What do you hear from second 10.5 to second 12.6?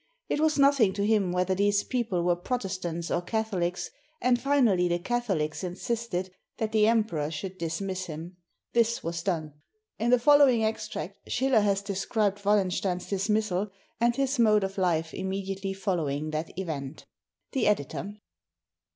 extract Schiller has described